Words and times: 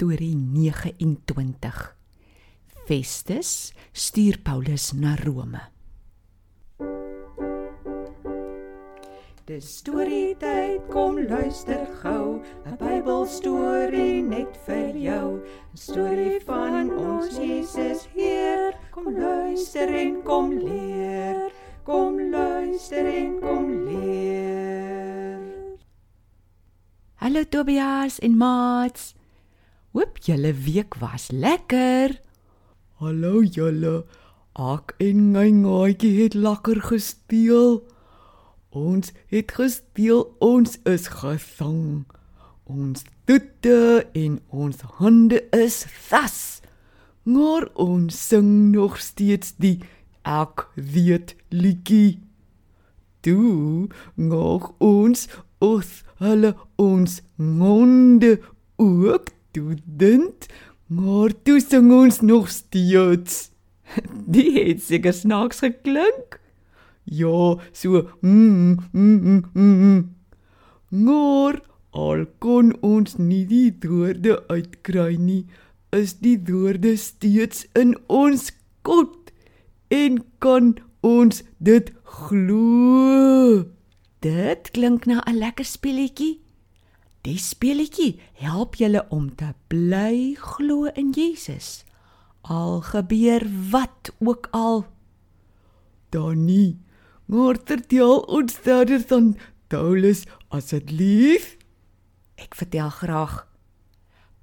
Storie 0.00 0.34
29. 0.34 1.94
Festus 2.86 3.74
stuur 3.92 4.38
Paulus 4.42 4.94
na 4.96 5.12
Rome. 5.14 5.60
Dis 9.44 9.68
storie 9.82 10.32
tyd, 10.40 10.88
kom 10.88 11.20
luister 11.20 11.84
gou, 12.00 12.40
'n 12.64 12.80
Bybelstorie 12.80 14.24
net 14.24 14.56
vir 14.64 14.96
jou. 14.96 15.44
'n 15.44 15.76
Storie 15.76 16.40
van 16.48 16.88
ons 16.96 17.36
Jesus 17.36 18.08
Heer, 18.16 18.72
kom 18.90 19.12
luister 19.12 19.88
en 19.92 20.22
kom 20.22 20.48
leer. 20.56 21.52
Kom 21.84 22.30
luister 22.30 23.04
en 23.04 23.40
kom 23.40 23.84
leer. 23.84 25.44
Hallo 27.20 27.44
Tobias 27.44 28.18
en 28.18 28.36
Mats. 28.36 29.19
Hoop 29.92 30.18
julle 30.22 30.54
week 30.54 30.94
was 30.94 31.30
lekker. 31.30 32.20
Hallo 33.02 33.42
julle. 33.42 34.04
Ek 34.54 34.92
en 35.02 35.32
my 35.34 35.48
ngaatjie 35.50 36.12
het 36.20 36.36
lekker 36.38 36.78
gespeel. 36.92 37.80
Ons 38.70 39.10
het 39.34 39.50
gespeel, 39.50 40.28
ons 40.38 40.76
is 40.86 41.08
gesang. 41.10 42.04
Ons 42.70 43.02
toete 43.26 44.06
en 44.14 44.36
ons 44.54 44.84
hande 45.00 45.42
is 45.58 45.80
vas. 46.06 46.38
Maar 47.26 47.66
ons 47.74 48.14
sing 48.28 48.70
nog 48.70 49.00
steeds 49.02 49.56
die 49.58 49.80
ek 50.22 50.68
weet 50.78 51.34
liedjie. 51.50 52.20
Toe 53.26 53.90
nog 54.14 54.70
ons 54.78 55.26
ons 55.58 55.92
hulle 56.22 56.54
ons 56.78 57.20
monde 57.34 58.36
ook 58.78 59.34
toedent, 59.50 60.46
maar 60.86 61.32
toe 61.42 61.60
sing 61.60 61.92
ons 61.92 62.20
nog 62.20 62.48
steeds. 62.50 63.50
Die 64.34 64.52
het 64.58 64.82
seker 64.82 65.12
snaaks 65.12 65.62
geklink. 65.64 66.38
Ja, 67.04 67.58
so 67.72 68.08
mm 68.20 68.78
mm 68.92 69.44
mm 69.54 69.76
mm. 69.82 70.14
Maar 70.90 71.60
al 71.90 72.26
kon 72.38 72.70
ons 72.86 73.16
nie 73.18 73.44
die 73.46 73.70
woorde 73.82 74.36
uitkry 74.50 75.16
nie, 75.18 75.44
is 75.94 76.16
die 76.22 76.36
woorde 76.46 76.96
steeds 76.98 77.66
in 77.78 77.96
ons 78.06 78.50
kop 78.86 79.30
en 79.90 80.20
kan 80.38 80.76
ons 81.02 81.42
dit 81.58 81.90
glo. 82.04 83.64
Dit 84.20 84.70
klink 84.70 85.06
na 85.06 85.22
'n 85.26 85.38
lekker 85.38 85.64
speletjie. 85.64 86.40
Die 87.26 87.36
speletjie 87.36 88.14
help 88.40 88.78
julle 88.80 89.02
om 89.12 89.28
te 89.36 89.52
bly 89.68 90.36
glo 90.40 90.88
in 90.96 91.10
Jesus. 91.12 91.82
Al 92.48 92.80
gebeur 92.80 93.44
wat 93.70 94.12
ook 94.18 94.48
al. 94.56 94.86
Dan 96.08 96.44
nie. 96.44 96.80
Maar 97.28 97.60
vertel 97.64 98.24
ons 98.24 98.56
verder 98.56 99.04
dan 99.06 99.36
Paulus 99.68 100.24
asseblief. 100.48 101.56
Ek 102.40 102.56
vertel 102.56 102.88
graag. 102.90 103.44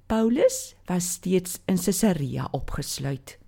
Paulus 0.08 0.72
was 0.86 1.10
steeds 1.18 1.58
in 1.66 1.76
Caesarea 1.76 2.48
opgesluit. 2.56 3.38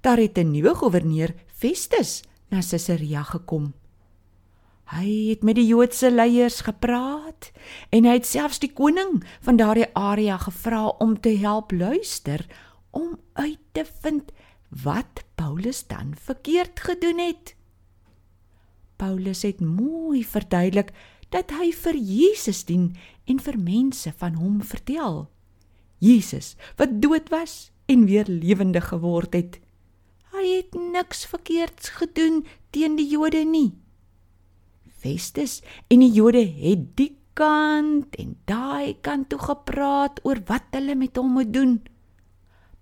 Daar 0.00 0.18
het 0.18 0.36
'n 0.38 0.50
nuwe 0.50 0.74
goewerneur, 0.74 1.34
Festus, 1.46 2.22
na 2.48 2.60
Caesarea 2.60 3.22
gekom. 3.22 3.72
Hy 4.90 5.30
het 5.30 5.44
met 5.46 5.54
die 5.54 5.68
Joodse 5.68 6.08
leiers 6.10 6.64
gepraat 6.66 7.52
en 7.94 8.08
hy 8.08 8.16
het 8.16 8.26
selfs 8.26 8.58
die 8.58 8.72
koning 8.74 9.20
van 9.46 9.58
daardie 9.60 9.86
area 9.94 10.34
gevra 10.42 10.88
om 10.98 11.14
te 11.22 11.36
help 11.38 11.70
luister 11.70 12.42
om 12.90 13.14
uit 13.38 13.60
te 13.72 13.84
vind 14.02 14.32
wat 14.82 15.22
Paulus 15.38 15.84
dan 15.86 16.14
verkeerd 16.18 16.80
gedoen 16.82 17.22
het. 17.22 17.54
Paulus 18.98 19.42
het 19.46 19.60
mooi 19.62 20.24
verduidelik 20.26 20.90
dat 21.30 21.54
hy 21.54 21.70
vir 21.70 21.94
Jesus 21.94 22.64
dien 22.66 22.90
en 23.30 23.38
vir 23.38 23.58
mense 23.62 24.10
van 24.18 24.34
hom 24.42 24.58
vertel. 24.66 25.28
Jesus 26.02 26.56
wat 26.80 26.98
dood 26.98 27.30
was 27.30 27.70
en 27.86 28.08
weer 28.10 28.26
lewendig 28.26 28.90
geword 28.90 29.38
het. 29.38 29.60
Hy 30.34 30.44
het 30.56 30.74
niks 30.74 31.22
verkeerds 31.30 31.94
gedoen 32.02 32.42
teen 32.74 32.98
die 32.98 33.06
Jode 33.06 33.44
nie. 33.46 33.70
Festus 35.00 35.60
en 35.88 36.04
die 36.04 36.12
Jode 36.12 36.42
het 36.44 36.90
die 36.98 37.14
kant 37.38 38.16
en 38.20 38.36
daai 38.50 38.96
kant 39.00 39.30
toe 39.32 39.40
gepraat 39.40 40.20
oor 40.28 40.42
wat 40.50 40.68
hulle 40.76 40.96
met 40.98 41.16
hom 41.16 41.32
moet 41.38 41.52
doen. 41.52 41.78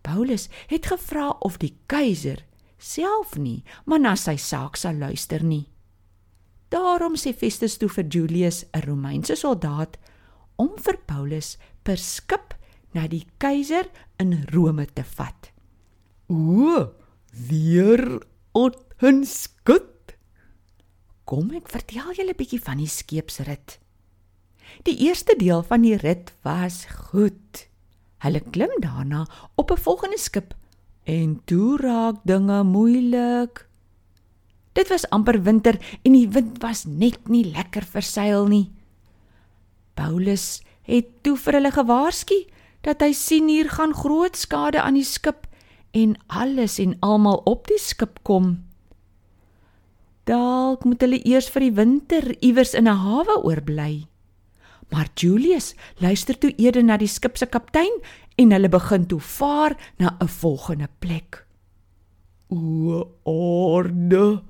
Paulus 0.03 0.49
het 0.71 0.89
gevra 0.91 1.31
of 1.45 1.59
die 1.63 1.75
keiser 1.87 2.45
self 2.79 3.35
nie, 3.39 3.65
maar 3.85 4.01
na 4.01 4.15
sy 4.17 4.37
saak 4.39 4.79
sal 4.79 4.99
luister 4.99 5.43
nie. 5.43 5.67
Daarom 6.71 7.17
sê 7.19 7.33
Festus 7.35 7.79
toe 7.81 7.89
vir 7.89 8.07
Julius, 8.07 8.65
'n 8.75 8.83
Romeinse 8.87 9.35
soldaat, 9.37 9.97
om 10.57 10.71
vir 10.77 10.99
Paulus 11.07 11.57
per 11.83 11.97
skip 11.97 12.55
na 12.95 13.07
die 13.07 13.25
keiser 13.39 13.89
in 14.21 14.45
Rome 14.53 14.87
te 14.87 15.03
vat. 15.03 15.51
O, 16.29 16.93
weer 17.33 18.21
op 18.53 18.95
'n 19.03 19.25
skut. 19.25 19.98
Kom 21.29 21.51
ek 21.53 21.69
vertel 21.69 22.15
julle 22.17 22.33
'n 22.33 22.41
bietjie 22.41 22.63
van 22.65 22.79
die 22.81 22.89
skeepsrit. 22.89 23.77
Die 24.89 24.97
eerste 25.05 25.35
deel 25.37 25.61
van 25.63 25.83
die 25.85 25.97
rit 26.01 26.33
was 26.41 26.87
goed. 26.89 27.69
Hulle 28.25 28.41
klim 28.41 28.73
daarna 28.81 29.27
op 29.55 29.71
'n 29.71 29.77
volgende 29.77 30.19
skip 30.19 30.55
en 31.05 31.41
toe 31.45 31.77
raak 31.77 32.25
dinge 32.25 32.63
moeilik. 32.65 33.69
Dit 34.73 34.89
was 34.89 35.11
amper 35.11 35.43
winter 35.43 35.77
en 36.03 36.13
die 36.13 36.29
wind 36.29 36.63
was 36.63 36.85
net 36.85 37.29
nie 37.29 37.45
lekker 37.45 37.85
vir 37.85 38.03
seil 38.03 38.47
nie. 38.47 38.73
Paulus 39.95 40.63
het 40.83 41.23
toe 41.23 41.37
vir 41.37 41.53
hulle 41.53 41.73
gewaarsku 41.73 42.47
dat 42.81 43.01
hy 43.01 43.13
sien 43.13 43.49
hier 43.49 43.69
gaan 43.69 43.93
groot 43.93 44.37
skade 44.37 44.81
aan 44.81 44.95
die 44.95 45.05
skip 45.05 45.47
en 45.93 46.17
alles 46.27 46.79
en 46.79 46.97
almal 47.01 47.43
op 47.45 47.67
die 47.67 47.79
skip 47.79 48.23
kom. 48.23 48.68
Dalk 50.29 50.85
moet 50.85 51.01
hulle 51.01 51.23
eers 51.25 51.49
vir 51.49 51.65
die 51.65 51.73
winter 51.73 52.25
iewers 52.45 52.75
in 52.77 52.85
'n 52.85 53.01
hawe 53.01 53.41
oorbly. 53.49 54.05
Maar 54.93 55.09
Julius 55.17 55.75
luister 56.01 56.39
toe 56.39 56.53
eerder 56.57 56.85
na 56.85 56.97
die 56.97 57.09
skip 57.09 57.37
se 57.37 57.47
kaptein 57.47 57.93
en 58.37 58.53
hulle 58.53 58.69
begin 58.69 59.07
toe 59.07 59.21
vaar 59.21 59.77
na 59.99 60.17
'n 60.21 60.29
volgende 60.29 60.89
plek. 60.99 61.47
O, 62.49 63.09
orde 63.25 64.43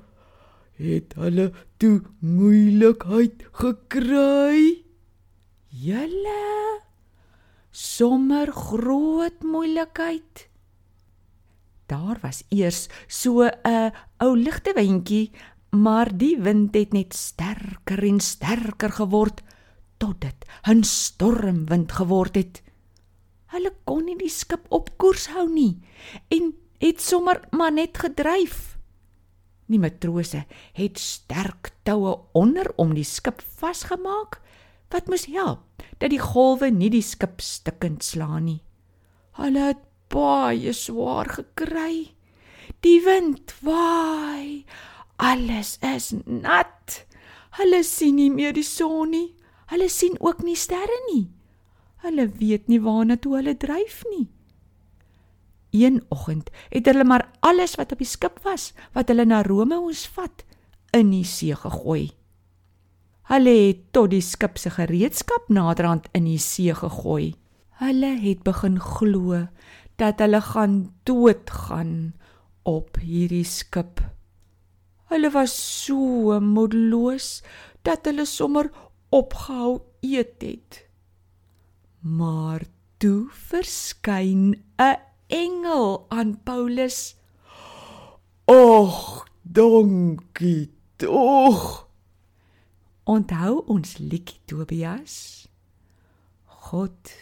het 0.79 1.15
hulle 1.15 1.53
toe 1.79 2.03
moeilikheid 2.21 3.47
gekry. 3.53 4.85
Julle 5.69 6.81
sommer 7.71 8.53
groot 8.53 9.43
moeilikheid. 9.43 10.49
Daar 11.87 12.19
was 12.23 12.45
eers 12.51 12.89
so 13.07 13.43
'n 13.43 13.93
ou 14.19 14.37
ligte 14.37 14.73
windjie, 14.75 15.31
maar 15.71 16.11
die 16.17 16.37
wind 16.41 16.75
het 16.75 16.93
net 16.93 17.15
sterker 17.15 18.03
en 18.05 18.21
sterker 18.21 18.93
geword 18.93 19.43
tot 19.99 20.21
dit 20.21 20.45
'n 20.69 20.83
stormwind 20.83 21.93
geword 21.93 22.35
het. 22.35 22.63
Hulle 23.47 23.73
kon 23.85 24.05
nie 24.05 24.17
die 24.17 24.33
skip 24.33 24.67
op 24.69 24.91
koers 24.97 25.27
hou 25.27 25.49
nie 25.49 25.81
en 26.29 26.55
het 26.79 27.01
sommer 27.01 27.41
maar 27.51 27.73
net 27.73 27.99
gedryf. 27.99 28.79
Die 29.67 29.79
matrose 29.79 30.45
het 30.73 30.99
sterk 30.99 31.73
toue 31.83 32.19
onder 32.33 32.73
om 32.77 32.95
die 32.95 33.05
skip 33.05 33.43
vasgemaak 33.61 34.41
wat 34.91 35.09
moes 35.09 35.27
help 35.27 35.61
dat 35.99 36.11
die 36.11 36.23
golwe 36.23 36.71
nie 36.71 36.91
die 36.91 37.03
skip 37.03 37.41
stukkend 37.41 38.05
slaan 38.05 38.45
nie. 38.45 38.63
Hulle 39.39 39.69
het 39.73 39.83
baie 40.09 40.73
swaar 40.73 41.29
gekry. 41.29 42.15
Die 42.81 43.01
wind 43.05 43.55
waai. 43.65 44.65
Alles 45.19 45.79
is 45.83 46.13
nat. 46.25 47.05
Hulle 47.59 47.83
sien 47.83 48.17
nie 48.17 48.31
meer 48.31 48.55
die 48.55 48.67
son 48.67 49.11
nie. 49.11 49.35
Hulle 49.69 49.89
sien 49.91 50.15
ook 50.23 50.45
nie 50.47 50.57
sterre 50.57 50.99
nie. 51.11 51.27
Hulle 52.05 52.29
weet 52.39 52.69
nie 52.71 52.79
waarna 52.81 53.19
toe 53.19 53.35
hulle 53.41 53.57
dryf 53.59 54.05
nie. 54.13 54.29
Een 55.75 55.99
oggend 56.15 56.53
het 56.71 56.87
hulle 56.89 57.05
maar 57.05 57.27
alles 57.45 57.75
wat 57.77 57.93
op 57.93 58.01
die 58.01 58.09
skip 58.09 58.39
was, 58.47 58.71
wat 58.95 59.11
hulle 59.11 59.27
na 59.27 59.43
Rome 59.43 59.77
moes 59.83 60.07
vat, 60.15 60.45
in 60.97 61.11
die 61.13 61.27
see 61.27 61.57
gegooi. 61.59 62.09
Hulle 63.29 63.53
het 63.67 63.83
tot 63.93 64.15
die 64.15 64.23
skip 64.25 64.57
se 64.57 64.71
gereedskap 64.73 65.51
naderhand 65.53 66.07
in 66.17 66.25
die 66.31 66.41
see 66.41 66.73
gegooi. 66.73 67.35
Hulle 67.83 68.15
het 68.23 68.47
begin 68.47 68.79
glo 68.81 69.43
dat 70.01 70.23
hulle 70.23 70.41
gaan 70.41 70.79
doodgaan 71.05 72.15
op 72.65 72.97
hierdie 73.03 73.45
skip. 73.45 74.01
Hulle 75.09 75.31
was 75.33 75.55
so 75.85 76.41
moedeloos 76.41 77.43
dat 77.83 78.05
hulle 78.05 78.25
sommer 78.25 78.71
opgehou 79.09 79.81
eet 80.01 80.43
het. 80.43 80.83
Maar 82.01 82.67
Toe 82.99 83.31
verskyn 83.31 84.59
'n 84.77 84.99
engel 85.27 86.07
aan 86.09 86.43
Paulus. 86.43 87.17
"Ag, 88.45 89.25
dankie 89.43 90.75
tog." 90.97 91.89
Onthou 93.05 93.63
ons 93.67 93.99
liedjie 93.99 94.41
Tobias? 94.45 95.47
God 96.45 97.13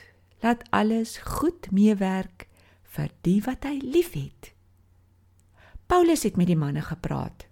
laat 0.41 0.65
alles 0.71 1.19
goed 1.19 1.71
meewerk 1.71 2.49
vir 2.83 3.11
die 3.21 3.43
wat 3.43 3.65
hy 3.65 3.77
liefhet. 3.83 4.55
Paulus 5.87 6.23
het 6.23 6.37
met 6.37 6.47
die 6.47 6.57
manne 6.57 6.83
gepraat. 6.83 7.46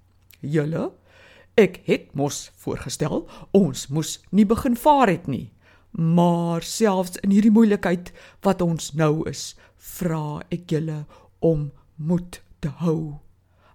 "Julle, 0.45 0.93
ek 1.57 1.81
het 1.87 2.15
mos 2.15 2.51
voorgestel 2.57 3.29
ons 3.53 3.89
moes 3.89 4.19
nie 4.31 4.45
begin 4.45 4.77
vaar 4.77 5.09
het 5.09 5.27
nie. 5.27 5.53
Maar 5.91 6.63
selfs 6.63 7.17
in 7.23 7.31
hierdie 7.31 7.55
moeilikheid 7.55 8.13
wat 8.43 8.63
ons 8.63 8.93
nou 8.99 9.29
is, 9.31 9.55
vra 9.79 10.43
ek 10.51 10.71
julle 10.71 11.05
om 11.39 11.71
moed 11.97 12.41
te 12.61 12.69
hou. 12.83 13.21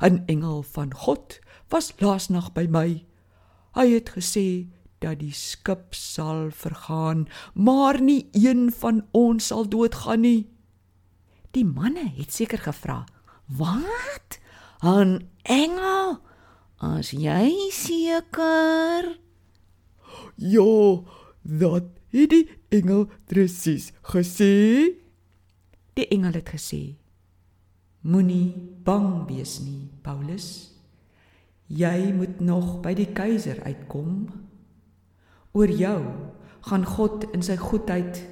'n 0.02 0.24
Engel 0.28 0.64
van 0.64 0.94
God 0.94 1.40
was 1.70 1.94
laasnag 2.00 2.54
by 2.54 2.68
my. 2.68 3.06
Hy 3.76 3.88
het 3.94 4.10
gesê 4.16 4.68
dat 5.00 5.20
die 5.20 5.34
skip 5.34 5.96
sal 5.96 6.50
vergaan, 6.52 7.28
maar 7.54 8.02
nie 8.02 8.30
een 8.34 8.72
van 8.72 9.06
ons 9.12 9.48
sal 9.48 9.68
doodgaan 9.68 10.22
nie. 10.22 10.48
Die 11.52 11.66
manne 11.66 12.10
het 12.18 12.34
seker 12.34 12.58
gevra: 12.58 13.06
"Wat? 13.48 14.40
'n 14.84 15.30
Engel? 15.44 16.20
As 16.80 17.12
jy 17.12 17.70
seker?" 17.72 19.20
Ja, 20.36 21.04
dat 21.44 21.84
het 22.10 22.30
die 22.30 22.48
engel 22.70 23.10
presies 23.26 23.92
gesê. 24.02 24.96
Die 25.94 26.08
engel 26.08 26.40
het 26.40 26.50
gesê: 26.50 26.96
Moenie 28.02 28.56
bang 28.84 29.28
wees 29.28 29.60
nie, 29.60 29.90
Paulus. 30.02 30.72
Jy 31.68 32.14
moet 32.16 32.40
nog 32.40 32.80
by 32.82 32.96
die 32.96 33.10
keiser 33.14 33.60
uitkom. 33.68 34.30
Oor 35.52 35.70
jou 35.70 36.00
gaan 36.70 36.86
God 36.86 37.28
in 37.36 37.44
sy 37.46 37.58
goedheid 37.60 38.24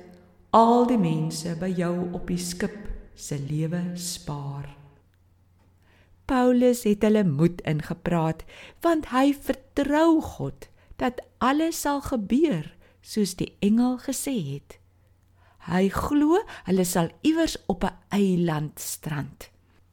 al 0.55 0.87
die 0.89 0.97
mense 0.97 1.51
by 1.59 1.69
jou 1.75 1.93
op 2.15 2.31
die 2.31 2.39
skip 2.41 2.87
se 3.17 3.37
lewe 3.37 3.83
spaar. 3.99 4.71
Paulus 6.27 6.83
het 6.83 7.05
hulle 7.07 7.23
moed 7.27 7.61
ingepraat 7.69 8.43
want 8.85 9.11
hy 9.13 9.31
vertrou 9.33 10.19
God 10.21 10.67
dat 11.01 11.21
alles 11.43 11.79
sal 11.85 12.01
gebeur 12.05 12.65
soos 13.01 13.35
die 13.39 13.53
engel 13.63 13.95
gesê 14.03 14.35
het. 14.35 14.79
Hy 15.67 15.87
glo 15.91 16.41
hulle 16.67 16.85
sal 16.87 17.11
iewers 17.27 17.57
op 17.67 17.83
'n 17.83 17.95
eiland 18.09 18.79
strand. 18.79 19.49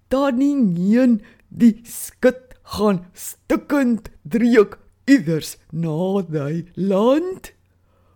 Daar 0.08 0.32
nie 0.32 0.54
geen 0.75 1.22
die 1.48 1.81
skut 1.82 2.54
gaan 2.62 3.06
stukkend 3.12 4.10
dreek 4.22 4.78
iewers 5.04 5.56
naby 5.70 6.64
land 6.75 7.52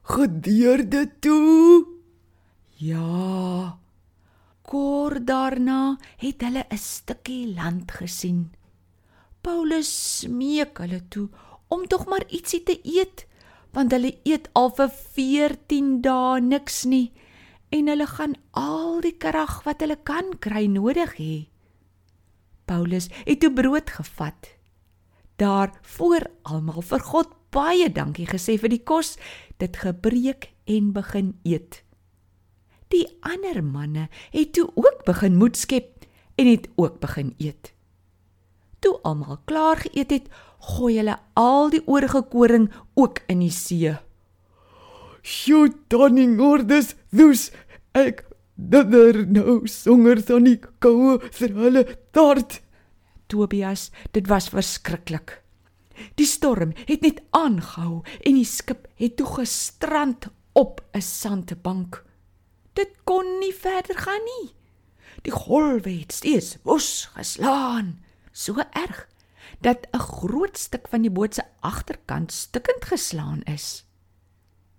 gedeurde 0.03 1.11
toe. 1.21 1.87
Ja. 2.77 3.79
Kort 5.19 5.27
daarna 5.27 5.99
het 6.23 6.43
hulle 6.47 6.63
'n 6.71 6.79
stukkie 6.79 7.55
land 7.55 7.91
gesien. 7.91 8.55
Paulus 9.43 10.19
smeek 10.21 10.79
hulle 10.79 11.09
toe 11.09 11.29
om 11.69 11.87
tog 11.87 12.07
maar 12.07 12.23
ietsie 12.29 12.63
te 12.63 12.79
eet 12.85 13.27
want 13.73 13.91
hulle 13.91 14.19
eet 14.23 14.49
al 14.53 14.71
vir 14.71 14.91
14 15.17 16.01
dae 16.03 16.41
niks 16.41 16.85
nie 16.85 17.11
en 17.69 17.89
hulle 17.89 18.07
gaan 18.07 18.35
al 18.53 19.01
die 19.01 19.17
krag 19.19 19.65
wat 19.65 19.81
hulle 19.81 19.97
kan 19.97 20.39
kry 20.39 20.67
nodig 20.67 21.17
hê. 21.19 21.49
Paulus 22.65 23.11
het 23.27 23.41
toe 23.41 23.53
brood 23.53 23.91
gevat. 23.91 24.55
Daar 25.37 25.75
voor 25.83 26.31
almal 26.43 26.83
vir 26.83 27.01
God 27.01 27.35
baie 27.51 27.91
dankie 27.91 28.27
gesê 28.27 28.59
vir 28.59 28.69
die 28.69 28.85
kos, 28.85 29.19
dit 29.59 29.77
gebreek 29.77 30.53
en 30.67 30.93
begin 30.93 31.35
eet. 31.43 31.88
Die 32.89 33.07
ander 33.21 33.61
manne 33.65 34.09
het 34.33 34.53
toe 34.57 34.69
ook 34.75 35.05
begin 35.05 35.37
moed 35.37 35.57
skep 35.57 36.07
en 36.39 36.47
het 36.47 36.69
ook 36.77 37.01
begin 37.01 37.35
eet. 37.39 37.73
Toe 38.79 38.99
almal 39.03 39.41
klaar 39.45 39.83
geëet 39.83 40.11
het, 40.11 40.29
gooi 40.59 40.97
hulle 40.97 41.19
al 41.39 41.71
die 41.71 41.83
oorige 41.87 42.23
koring 42.31 42.71
ook 42.95 43.21
in 43.27 43.41
die 43.41 43.51
see. 43.51 43.97
"Sjoe, 45.23 45.73
donning 45.89 46.41
ordes, 46.41 46.95
dus 47.11 47.51
ek 47.93 48.25
dinner 48.55 49.27
nou 49.27 49.67
songer 49.67 50.25
dan 50.25 50.45
die 50.45 50.61
koue 50.79 51.19
vir 51.33 51.53
hulle 51.55 51.85
tart." 52.13 52.63
Tobias, 53.27 53.91
dit 54.13 54.27
was 54.27 54.49
verskriklik. 54.49 55.43
Die 56.15 56.27
storm 56.27 56.73
het 56.87 57.01
net 57.01 57.21
aangehou 57.31 58.03
en 58.23 58.35
die 58.35 58.45
skip 58.45 58.87
het 58.97 59.17
toe 59.17 59.27
gestrand 59.27 60.29
op 60.53 60.81
'n 60.95 61.03
sandbank. 61.03 62.08
Dit 62.79 62.95
kon 63.09 63.39
nie 63.41 63.55
verder 63.55 63.99
gaan 63.99 64.23
nie. 64.23 64.53
Die 65.27 65.35
golwe 65.35 65.91
het 65.91 66.13
steeds 66.15 66.57
woes 66.63 67.09
geslaan, 67.17 67.97
so 68.31 68.63
erg 68.71 69.09
dat 69.61 69.87
'n 69.91 69.99
groot 69.99 70.59
stuk 70.59 70.89
van 70.89 71.03
die 71.03 71.11
boot 71.11 71.35
se 71.35 71.43
agterkant 71.61 72.33
stukkend 72.33 72.85
geslaan 72.85 73.43
is. 73.43 73.85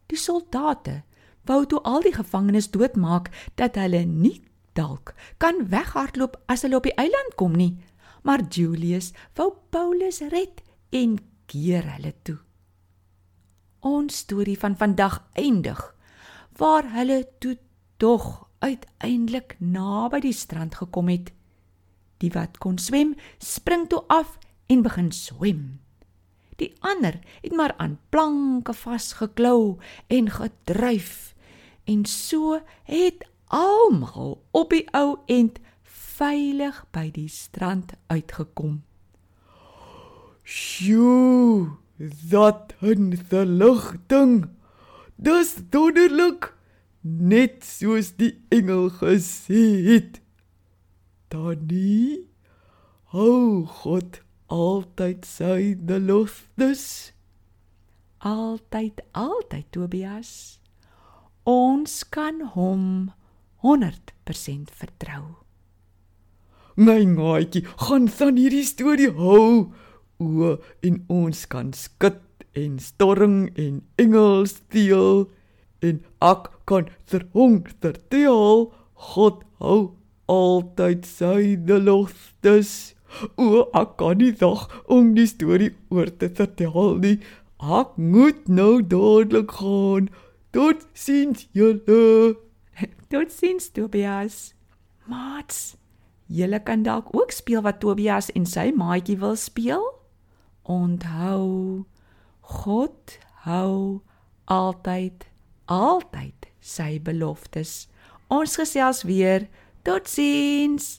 Die 0.06 0.18
soldate 0.18 1.04
wou 1.44 1.66
toe 1.66 1.82
al 1.82 2.02
die 2.02 2.14
gevangenes 2.14 2.72
doodmaak 2.72 3.30
dat 3.56 3.76
hulle 3.76 4.06
nie 4.06 4.44
dalk 4.74 5.14
kan 5.38 5.70
weghardloop 5.70 6.40
as 6.46 6.62
hulle 6.62 6.76
op 6.76 6.84
die 6.84 6.96
eiland 6.96 7.36
kom 7.36 7.52
nie, 7.52 7.78
maar 8.24 8.42
Julius 8.50 9.12
wou 9.34 9.54
Paulus 9.70 10.20
red 10.20 10.62
en 10.90 11.18
keer 11.46 11.84
hulle 11.94 12.14
toe. 12.22 12.38
Ons 13.80 14.18
storie 14.18 14.60
van 14.60 14.78
vandag 14.78 15.24
eindig 15.34 15.96
waar 16.58 16.92
hulle 16.92 17.28
toe 17.40 17.58
tog 18.00 18.48
uiteindelik 18.64 19.56
naby 19.60 20.20
die 20.24 20.36
strand 20.36 20.80
gekom 20.80 21.12
het. 21.12 21.32
Die 22.20 22.32
wat 22.32 22.58
kon 22.58 22.78
swem, 22.80 23.16
spring 23.38 23.88
toe 23.92 24.04
af 24.08 24.38
en 24.72 24.84
begin 24.84 25.12
swem. 25.12 25.80
Die 26.60 26.74
ander 26.80 27.20
het 27.42 27.56
maar 27.56 27.74
aan 27.78 28.00
planke 28.12 28.74
vasgeklou 28.74 29.80
en 30.08 30.30
gedryf 30.30 31.34
en 31.84 32.06
so 32.06 32.60
het 32.84 33.26
almal 33.48 34.44
op 34.52 34.70
die 34.76 34.86
ou 34.92 35.18
end 35.26 35.60
veilig 36.20 36.84
by 36.92 37.08
die 37.16 37.30
strand 37.32 37.96
uitgekom. 38.12 38.82
Sjoe, 40.44 41.78
dat 42.30 42.74
'n 42.82 43.18
verligting. 43.30 44.50
Dis 45.16 45.56
wonderlik, 45.72 46.54
net 47.04 47.64
soos 47.64 48.14
die 48.20 48.34
engel 48.52 48.90
gesê 49.00 49.64
het. 49.88 50.20
Danie, 51.30 52.26
hou 53.14 53.66
God 53.84 54.22
altyd 54.50 55.28
sy 55.28 55.76
beloftes. 55.76 57.14
Altyd, 58.26 59.00
altyd 59.16 59.70
Tobias. 59.72 60.60
Ons 61.48 62.04
kan 62.04 62.42
hom 62.56 63.12
100% 63.64 64.74
vertrou. 64.76 65.40
My 66.80 67.04
maatjie, 67.08 67.66
gaan 67.88 68.08
van 68.12 68.38
hierdie 68.40 68.66
storie 68.68 69.12
hou. 69.16 69.70
O, 70.20 70.56
en 70.84 71.02
ons 71.12 71.46
kan 71.48 71.72
skud 71.76 72.20
en 72.60 72.80
storm 72.84 73.46
en 73.56 73.80
engel 74.02 74.46
steel 74.52 75.30
en 75.82 76.02
ek 76.26 76.50
kan 76.70 76.90
vir 77.12 77.26
hom 77.34 77.62
vertel 77.84 78.70
God 79.10 79.44
hou 79.64 79.82
altyd 80.30 81.08
sy 81.08 81.56
beloftes. 81.56 82.94
O, 83.42 83.66
ek 83.74 83.96
kan 83.98 84.20
nie 84.22 84.34
wag 84.42 84.68
om 84.92 85.14
die 85.16 85.28
storie 85.30 85.72
oor 85.90 86.12
te 86.22 86.30
vertel 86.30 87.00
nie. 87.02 87.18
Ek 87.60 87.96
moet 87.98 88.46
nou 88.48 88.80
dadelik 88.86 89.56
gaan. 89.60 90.10
Tot 90.54 90.86
sins 90.94 91.48
julle. 91.58 92.36
Tot 93.10 93.34
sins 93.34 93.72
Tobias. 93.74 94.54
Mats, 95.10 95.74
julle 96.30 96.60
kan 96.62 96.86
dalk 96.86 97.10
ook 97.16 97.34
speel 97.34 97.64
wat 97.66 97.82
Tobias 97.82 98.30
en 98.38 98.46
sy 98.46 98.70
maatjie 98.76 99.18
wil 99.18 99.34
speel. 99.40 99.84
Onthou, 100.70 101.86
God 102.62 103.18
hou 103.48 104.04
altyd 104.46 105.26
altyd 105.70 106.50
sy 106.60 106.98
beloftes. 107.06 107.88
Ons 108.34 108.58
gesels 108.60 109.04
weer. 109.08 109.48
Totsiens. 109.86 110.98